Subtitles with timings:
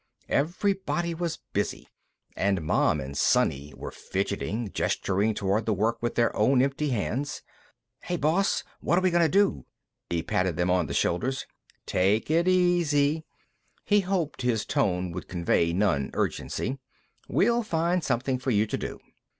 [0.29, 1.87] Everybody was busy,
[2.35, 7.43] and Mom and Sonny were fidgeting, gesturing toward the work with their own empty hands.
[8.05, 9.67] Hey, boss; whatta we gonna do?
[10.09, 11.45] He patted them on the shoulders.
[11.85, 13.25] "Take it easy."
[13.85, 16.79] He hoped his tone would convey nonurgency.
[17.29, 18.99] "We'll find something for you to do."